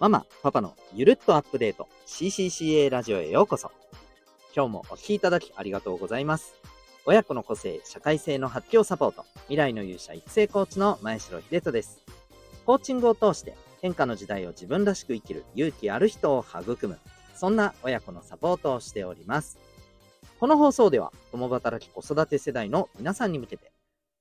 [0.00, 3.70] ママ、パパのゆるっとアップデート CCCA ラジオへようこそ。
[4.56, 6.54] 今日もお聴きいただきありがとうございます。
[7.04, 12.00] 親子の個性、社会性の発揮をサポート、未来の勇者育成コーチの前城秀人です。
[12.64, 16.98] コーチングを通して変化の時代を自分らしく生きる勇気ある人を育む、
[17.34, 19.58] そんな親子のサポートをしております。
[20.38, 23.70] この放送では、共働き子育て世代の皆さんに向けて、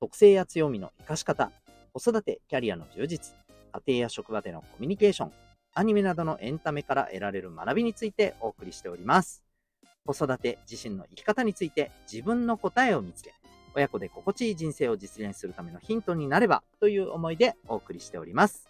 [0.02, 1.54] 特性や強みの活かし方、
[1.94, 3.34] 子育て、キャリアの充実、
[3.72, 5.32] 家庭や職場でのコミュニケーション、
[5.80, 9.46] アニメなどのエンタメから得られる学びについてお送りしております。
[10.06, 13.34] 子育て、自身の生き方について自分の答えを見つけ、
[13.74, 18.68] 親子で心地いい人生を実現するためのヒントになればという思いでお送りしております。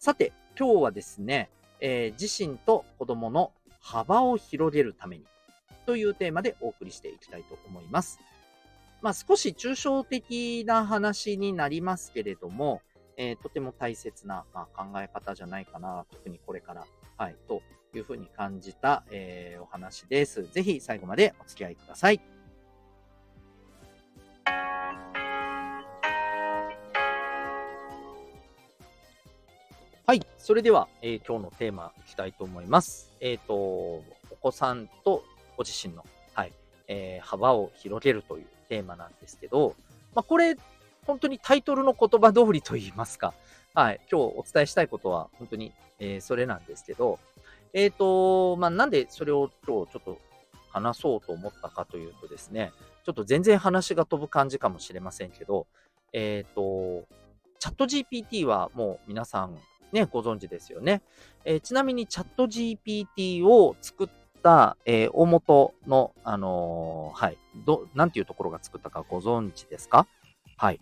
[0.00, 5.24] さて、今日はですね、えー、自身と子供の幅を広げるために
[5.86, 8.18] というテーマでお送りしていきたいと思います。
[9.00, 12.82] まあ、少し抽象的な話になりますけれども、
[13.16, 17.62] えー、とても大切な、まあ、考え方じゃないかな、特にこれから、はい、と
[17.94, 20.44] いうふうに感じた、えー、お話です。
[20.52, 22.20] ぜひ最後までお付き合いください。
[30.06, 30.20] はい。
[30.36, 33.10] それでは、えー、今日のテーマいきたいと思います。
[33.20, 34.04] えっ、ー、と、お
[34.38, 35.24] 子さんと
[35.56, 36.52] ご自身の、はい、
[36.88, 39.74] えー、幅を広げるというテーマなんですけど、
[40.14, 40.56] まあ、これ、
[41.06, 43.34] 本当にタイトルの言葉通りと言いますか、
[43.74, 47.18] はい、今日お伝えしたいことは本当に、えー、それなんですけど、
[47.72, 50.18] えっ、ー、と、まあ、なんでそれを今日ちょっと
[50.70, 52.72] 話そうと思ったかというとですね、
[53.04, 55.66] ちょっと全然話が飛ぶ感じかもしれませんけど、
[56.12, 57.06] えっ、ー、と、
[57.58, 59.58] チャット GPT はもう皆さん
[59.92, 61.02] ね、ご存知ですよね。
[61.44, 64.08] えー、ちなみにチャット GPT を作っ
[64.42, 70.08] た、えー、大元の、あのー、はい、ど、なんていうところが作ったかご存知ですか？
[70.56, 70.80] はい。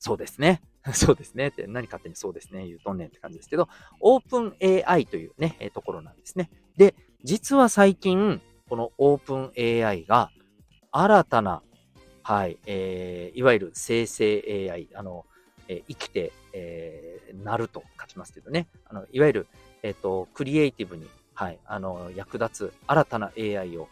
[0.00, 0.62] そうですね。
[0.94, 1.48] そうですね。
[1.48, 2.66] って何勝手にそうですね。
[2.66, 3.68] 言うとんねんって感じですけど、
[4.00, 6.50] オープン AI というね、え、ところなんですね。
[6.76, 10.30] で、実は最近、このオープン AI が
[10.90, 11.62] 新たな、
[12.22, 15.26] はい、えー、いわゆる生成 AI、あの、
[15.68, 18.68] えー、生きて、えー、なると書きますけどね。
[18.86, 19.46] あの、いわゆる、
[19.82, 23.88] えっ、ー、と、クリエイティブに、はい、あの、役立つ新たな AI を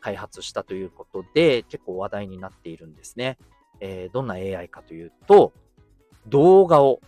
[0.00, 3.36] 開発したということで、結構話題になっているんですね。
[3.80, 5.52] えー、どんな AI かというと、
[6.26, 7.00] 動画を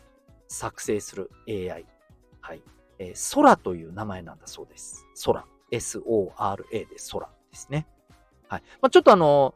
[0.49, 1.87] 作成する AI。
[2.41, 2.63] はい。
[2.99, 5.07] えー、空という名前なんだそうです。
[5.25, 5.45] 空。
[5.71, 7.87] S-O-R-A で空ですね。
[8.49, 8.63] はい。
[8.81, 9.55] まあ、ちょっとあの、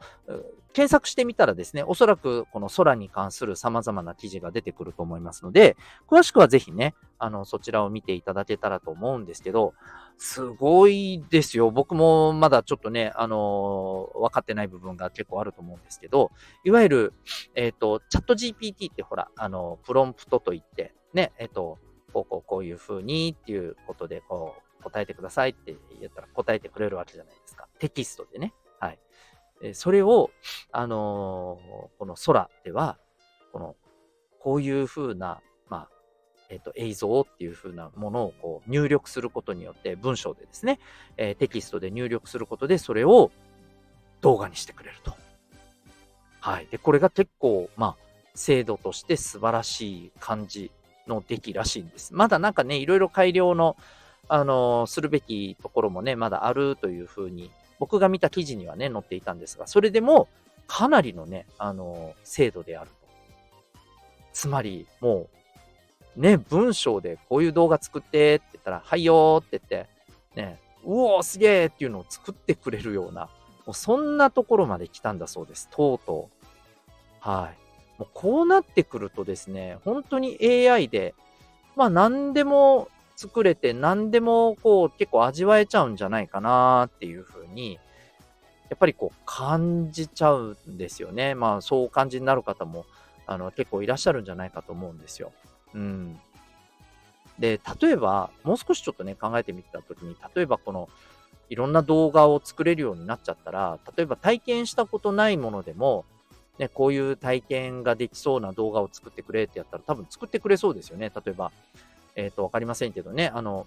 [0.77, 5.75] 検索してみたらですね、おそらくこの空に関する様々な記事が出てくると思いますので、
[6.07, 9.73] 詳しくはぜひね、あの、そちらを見ていただけたらと思うんですけど、
[10.19, 11.71] すごいですよ。
[11.71, 16.31] 僕もまだちょっとね、あの分かってない部分が結構あると思うんですけど、
[16.63, 17.15] いわゆる、
[17.55, 21.79] えっ、ー、と、チャット GPT ってほら、あの、プロンプトといって、ね、えっ、ー、と、
[22.13, 27.67] こうこうこういう風にっていうことで、こう、答えてくださいって言ったら答えてくれるわけじゃないですか。
[27.79, 28.53] テキストでね。
[29.73, 30.31] それを、
[30.73, 32.99] あのー、この空では、
[33.53, 33.77] この、
[34.39, 35.89] こういう風な、まあ、
[36.51, 40.79] えっ、ー、と、映像っていう風なものをこう入力することによって、文章でですね、
[41.17, 43.31] えー、テキストで入力することで、それを
[44.21, 45.15] 動画にしてくれると。
[46.41, 46.67] はい。
[46.71, 50.71] で、これが結構、まあ、精度として素晴らしい感じ
[51.07, 52.15] の出来らしいんです。
[52.15, 53.77] まだなんかね、いろいろ改良の、
[54.29, 60.29] あの、するべきところもね、まだあるという風に僕が見た記事にはね、載っていたんですが、それでも
[60.67, 62.97] かなりのね、あの、精度であると。
[64.33, 65.29] つまり、も
[66.17, 69.89] う、ね、文章でこういう動画作ってって言ったら、はいよーって言って、
[70.35, 73.29] ね、うおーすげーっていうのを作ってくれるような、
[73.67, 75.69] もうそんなところまで来たんだそうです。
[75.71, 76.47] とうとう。
[77.21, 78.01] はい。
[78.01, 81.15] もうこうなってくるとですね、本当に AI で、
[81.75, 87.79] まあ何でも作れて何でもこう結構味わえちゃうんじゃないかなっていうふうに、
[88.69, 91.35] やっぱりこう感じちゃうんですよね。
[91.35, 92.85] まあそう感じになる方も
[93.27, 95.33] あの結構いらっしゃるんじゃないかと思うんですよ。
[95.75, 96.21] うん。
[97.39, 100.89] で、例えば、もう少しちょっとね、考えてみたときに、例えばこの、
[101.49, 106.05] いろんな動画を作れるようになっちゃったら、例えば体験したことないものでも、
[106.59, 111.13] ね、こういう体験ができそうな動画を作ってくれってやったら多分作ってくれそうですよね。
[111.15, 111.53] 例えば、
[112.17, 113.67] えっ、ー、と、わかりませんけどね、あの、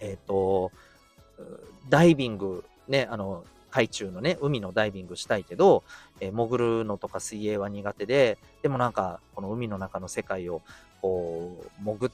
[0.00, 0.72] えっ、ー、と、
[1.88, 5.82] ダイビング、ね、あの、海中のね、海のダイビングしたいけど、
[6.20, 10.60] えー、潜るのとか水泳は苦手で、でもなんか、この海の中の世界を、
[11.00, 12.10] こう、潜っ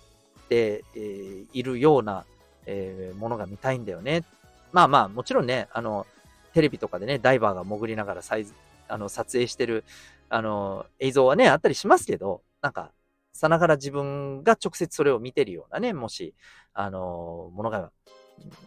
[0.48, 2.24] て、えー、いるような、
[2.66, 4.24] えー、ものが見たいんだよね。
[4.72, 6.06] まあまあ、もちろんね、あの、
[6.54, 8.54] テレビとかでね、ダイバーが潜りながらサイズ、
[8.88, 9.84] あの、撮影してる、
[10.28, 12.92] あの、映像はね、あったりしますけど、なんか、
[13.38, 16.34] さながら自分が直接それを見てるようなね、もし、
[16.74, 17.92] あの、ものが、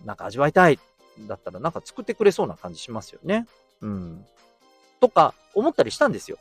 [0.05, 0.79] なんか味わいたい
[1.27, 3.47] だったら、なんか作ってくれそうな感じしますよね。
[3.81, 4.25] うん。
[5.01, 6.37] とか、思ったりしたんですよ。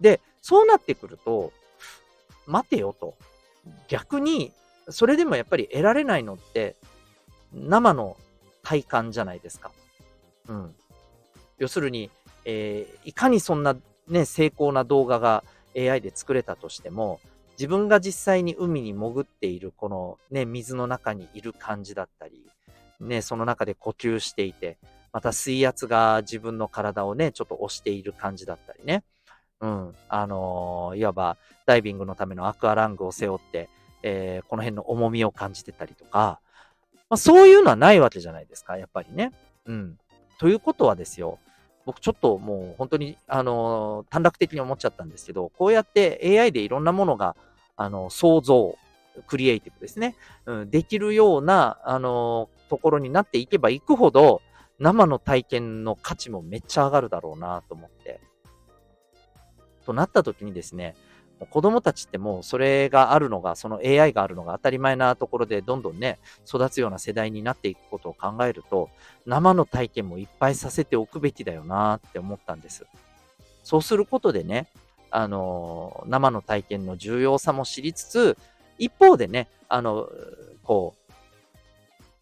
[0.00, 1.52] で、そうなってくると、
[2.46, 3.18] 待てよと。
[3.88, 4.54] 逆に、
[4.88, 6.74] それでもやっぱり得られないのって、
[7.52, 8.16] 生の
[8.62, 9.72] 体感じゃないですか。
[10.48, 10.74] うん。
[11.58, 12.10] 要するに、
[12.46, 13.76] えー、いかにそんな
[14.08, 15.44] ね、成功な動画が
[15.76, 17.20] AI で作れたとしても、
[17.52, 22.50] 自分が実際に海に潜っているこのね、水の中にいる感じだったり、
[23.00, 24.78] ね、その中で呼吸していて、
[25.12, 29.02] また水圧が自分の体をね、ちょっと押している感じだったりね。
[29.60, 29.94] うん。
[30.08, 31.36] あのー、いわば
[31.66, 33.68] ダイビングのためのアクアラングを背負って、
[34.02, 36.40] えー、この辺の重みを感じてたりとか、
[37.10, 39.32] まあ、そういうのはないわけじゃないですか、やっぱりね。
[39.66, 39.98] うん。
[40.38, 41.38] ということはですよ、
[41.90, 47.34] 僕ちょっともう本当に、あの、短絡的に思っちゃったんですけど、こうやって AI でいろんなものが、
[47.76, 48.76] あの、想像、
[49.26, 50.14] クリエイティブですね。
[50.46, 54.40] うん、できるような、あの、ところになっていけばいくほど、
[54.78, 58.20] 生の体験の価値もめっちゃ上がるだろうなと思って。
[59.84, 60.94] となった時にですね、
[61.48, 68.90] 子供たちってもうそれがあるのが、その AI があるのが当たり前なところでどんどんね、育つような世代になっていくことを考えると、
[69.26, 72.84] 生の体験もいっぱいさせておくべきだよなって思ったんです。
[73.64, 74.66] そうすることでね、
[75.10, 78.36] あの、生の体験の重要さも知りつつ、
[78.78, 80.08] 一方でね、あの、
[80.62, 80.94] こ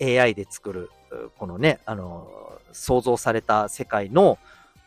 [0.00, 0.91] う、AI で作る、
[1.38, 2.31] このね、あの、
[2.73, 4.38] 想像された世界の、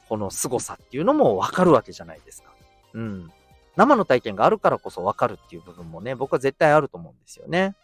[0.07, 2.51] この凄さっていうのもわかるわけじゃないですか。
[2.94, 3.31] うん。
[3.75, 7.75] 生の体験があるからこそわかるっていう部分もね、僕は絶対あると思うんですよね。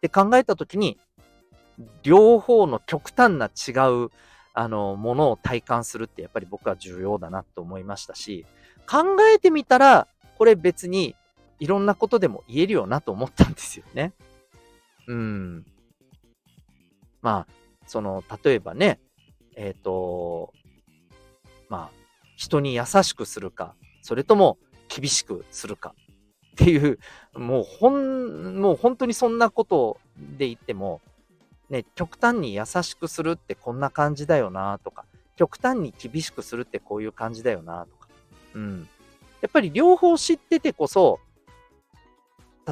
[0.00, 0.98] で、考えたときに、
[2.02, 3.72] 両方の極端な違
[4.04, 4.10] う、
[4.54, 8.46] あの、ものを体感するってやっぱり僕は重要だなと思いましたし、
[8.88, 10.06] 考えてみたら、
[10.38, 11.16] これ別に
[11.58, 14.12] いろんなことでも言えるよなと思ったんですよね。
[15.06, 15.66] うん。
[17.22, 17.52] まあ、
[17.86, 19.00] その、例えばね、
[19.56, 20.52] えっ、ー、と、
[21.68, 22.04] まあ、
[22.36, 24.58] 人に優しくするか、それとも
[24.88, 25.94] 厳しくするか
[26.52, 26.98] っていう、
[27.34, 31.00] もうほん、もう本当にそんなことで言っても、
[31.70, 35.04] ね、極端に優しくするってこんな感じだよなとか、
[35.36, 38.08] 極端に厳しくするってこういう感じだよなとか、
[38.54, 38.88] うん。
[39.40, 41.18] やっぱり両方知っててこそ、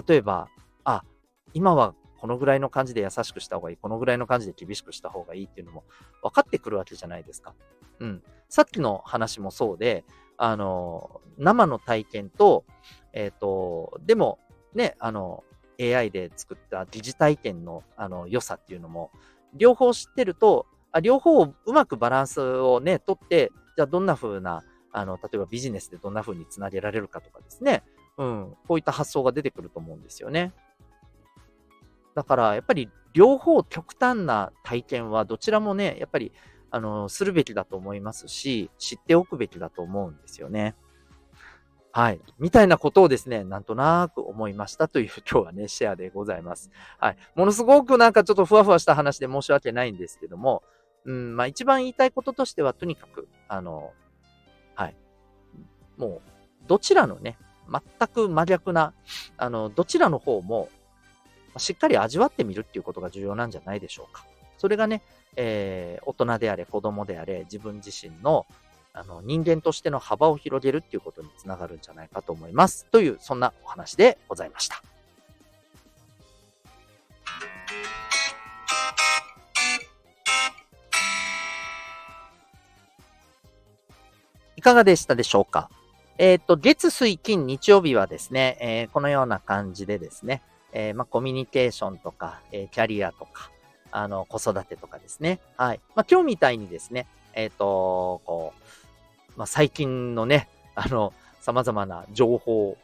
[0.06, 0.48] 例えば、
[0.84, 1.04] あ、
[1.52, 5.84] 今はこのぐらいの感じで優しくした方がいい、このぐらいの感じで厳しくした方がいいっていうのも
[6.22, 7.52] 分かってくるわけじゃないですか。
[7.98, 8.22] うん。
[8.48, 10.04] さっきの話もそうで、
[10.42, 12.64] あの、生の体験と、
[13.12, 14.40] えっ、ー、と、でも、
[14.74, 15.44] ね、あの、
[15.80, 19.12] AI で作った疑似体験のあの良さっていうのも、
[19.54, 27.84] 両方知ってると、あ両方をうまくバランスをね、取って、じゃあどんな風な、あの、例えばビジネスでどんな風につなげられるかとかですね、
[28.18, 30.52] うん、こういった発想が出てくると思うんですよね。
[32.16, 36.32] だから、やっぱり両方極端な体験はどちらもね、やっぱり
[36.72, 40.74] あの、するべきだと思いますし、知っておくべきだと思うんですよね。
[41.92, 42.20] はい。
[42.38, 46.70] みたいなことをですね、なんとなく思いましたという今日はね、シェアでございます。
[46.98, 47.16] はい。
[47.34, 50.62] ものすごくなんかちょっとふわふわした話で申し訳ないんですけども、
[51.04, 53.92] うん、まあ一番言いたいこととしては、とにかく、あの、
[54.74, 54.96] はい。
[55.98, 56.20] もう、
[56.66, 57.36] どちらのね、
[57.70, 58.94] 全く真逆な、
[59.36, 60.70] あの、どちらの方も、
[61.58, 64.24] しっかり味わってみるっていうことが重要なんじゃないでしょうか。
[64.62, 65.02] それがね、
[65.34, 68.46] えー、大人であれ子供であれ自分自身の
[68.92, 72.86] あの人間としての幅を広げるっていうことにつながるんじゃないかと思います。
[72.92, 74.80] という、そんなお話でございました。
[84.54, 85.70] いかがでしたでしょうか？
[86.18, 90.40] えっ、ー、と、月、水、金、日曜日はですね、えー、このような感じでですね、
[90.72, 93.50] えー、まあ、コミュニケーションとか、えキャリアとか、
[93.92, 95.38] あの、子育てとかですね。
[95.56, 95.80] はい。
[95.94, 98.52] まあ、今日みたいにですね、えっ、ー、と、こ
[99.36, 102.76] う、まあ、最近のね、あの、様々な情報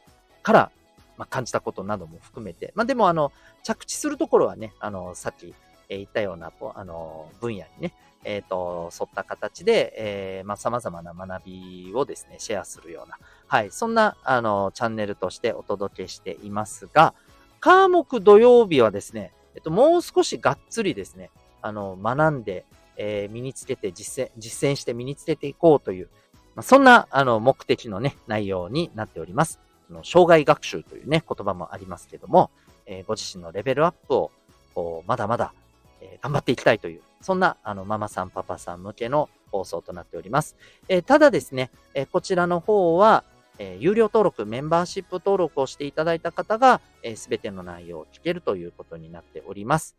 [0.42, 0.70] から、
[1.16, 5.54] まあ、感じたことなども含めて、まあ、でも、あの、着地するところはね、あの、さっき、
[5.88, 17.14] 言ったような、あの、分野にね、えっ、ー、と、沿った形で、えー、まあ、様々な学びをですね、シェアするような、はい、そんな、あの、チャンネルとしてお届けしていますが、
[17.60, 21.30] 科目土曜日はですね、えっと、もう少しがっつりですね、
[21.62, 22.64] あの、学んで、
[22.96, 26.08] えー、身につけて実践、実践して身につけていこうという、
[26.54, 29.58] まあ、そんな、あの、目的のね、内容になっております。
[29.90, 32.52] あの障害学習というね、言葉もありますけども、
[32.86, 34.30] えー、ご自身のレベルアップを、
[34.76, 35.52] こう、まだまだ、
[36.00, 40.54] えー、頑張っていきたいという、そんな、あの、ママさん、パパさん向けの放送となっております。
[40.88, 43.24] え、ただですね、えこちらの方は、
[43.58, 46.80] え有料登録、メンバーシップ登録をしていただいた方が、
[47.16, 49.96] す、べ、ての内容を聞けるということになっております。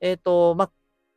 [0.00, 0.70] えっ、と、ま、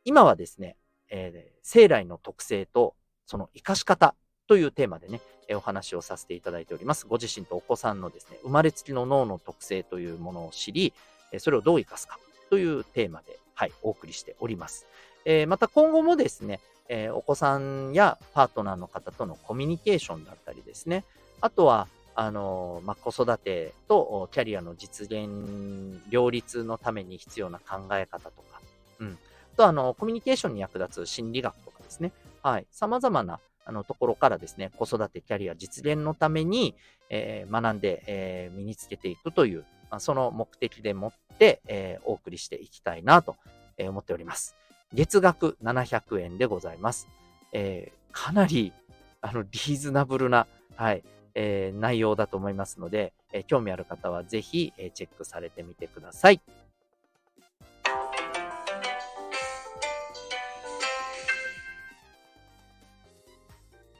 [0.04, 0.76] 今はですね、
[1.08, 2.94] えー生来の特性と
[3.26, 4.14] その活かし方
[4.46, 7.06] というテーマでね、えお話をさせていただいております。
[7.06, 10.92] ご自身とお子さんのですね、生まれつきの脳の特性というものを知り、
[11.32, 12.18] えそれをどう活かすか
[12.50, 14.86] というテーマで、はい、お送りしております。
[15.24, 21.04] えまた今後もですね、えお子さんやパートナーの方とのコミュニケーションだったりですね、
[21.44, 28.62] あとは、あのまあ、子育てとキャリアの実現、両立のために必要な考え方とか、
[28.98, 29.18] うん。
[29.52, 32.12] あと、あの、コミュニケーションに役立つ心理学とかですね。
[32.42, 32.66] はい。
[32.70, 36.74] 様々な、あの、ところからですね、子育て、キャリア実現のために、
[37.10, 43.36] えー学んで、えー身につけていくという、まあ、その目的でもって、えーお送りしていきたいなと、
[43.78, 44.56] 思っております。
[44.94, 47.06] 月額700円でございます。
[47.52, 48.72] えーかなり、
[49.20, 50.46] あの、リーズナブルな、
[50.76, 51.02] はい、
[51.34, 56.40] えー内容だと思いますので、えー興味ある方はぜひ、えーチェックされてみてください。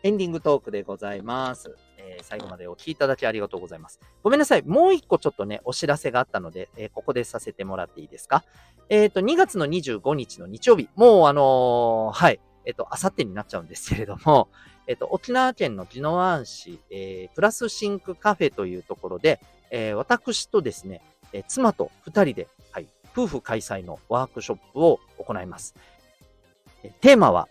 [0.03, 1.75] エンディングトークでございます。
[1.99, 4.01] えー最後までお聞きいただきありがとうございます。
[4.23, 4.63] ごめんなさい。
[4.63, 8.45] もう一個ちょっとね、お知らせがあったので、えーここでさせてもらっていいですか？
[8.91, 14.49] えっ、と、2月の25日の日曜日、もうあのはい、えっ、と、あさってになっちゃうんですけれども、
[14.87, 19.41] えっ、と、沖縄県の宜野湾市、えープラスシンクカフェというところで、
[19.71, 21.03] えー私とですね、
[21.33, 25.75] えー妻と2人で、はい、夫婦開催のワークショップを行います。
[26.83, 27.49] えーテーマは、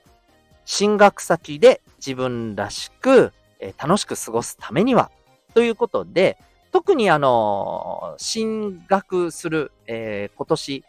[0.65, 5.11] 進学先で自分らしく、えー楽しく過ごすためには、
[5.53, 6.37] ということで、
[6.71, 10.83] 特にあの進学する、えー今年、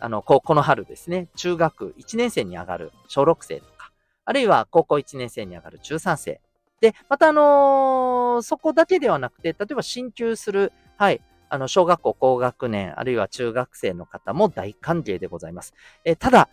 [0.00, 3.92] あの、ここの春ですね、中学1年生に上がる小6生とか、
[4.24, 6.40] あるいは高校1年生に上がる中3生。
[6.80, 15.72] で、またあのーそこだけではなくて、例えば進級する、はい、あの、小学校高学年、あるいは中学生の方も大歓迎でございます。
[16.04, 16.48] えただ、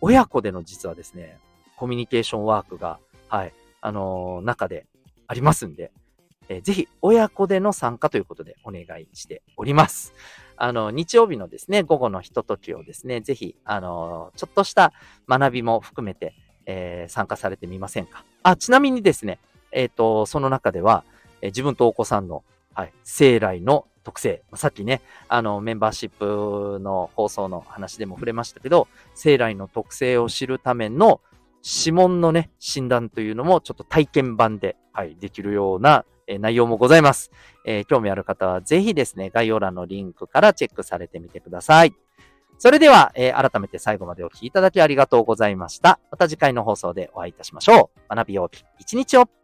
[0.00, 1.38] 親子での実はですね、
[1.76, 2.98] コミュニケーションワークが、
[3.28, 4.86] はい、あのー中で
[5.28, 5.92] ありますんで、
[6.48, 10.12] えぜひ親子での参加ということでお願いしております。
[10.56, 14.92] あの、日曜日のですね、午後のひとときをですね、ぜひ、あのちょっとした
[15.28, 16.34] 学びも含めて、
[16.66, 18.24] えー参加されてみませんか？
[18.42, 19.38] あ、ちなみにですね、
[19.72, 21.04] えっ、と、その中では、
[21.40, 22.44] えー自分とお子さんの、
[22.74, 24.42] はい、生来の特性。
[24.54, 31.20] さっきね、あの、メンバーシップの放送の話でも触れましたけど、生来の特性を知るための
[31.64, 37.30] 指紋のね、診断というのもちょっと体験版で、はい、できるような、え内容もございます。
[37.64, 41.94] え興味ある方はぜひですね、概要欄のリンクからチェックされてみてください。
[42.58, 45.98] それでは、え改めて最後までお聴きいただきありがとうございました。
[46.10, 48.14] また次回の放送でお会いいたしましょう。
[48.14, 49.41] 学びようき一日を。